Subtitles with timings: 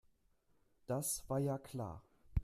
[0.87, 2.01] Das war ja klar.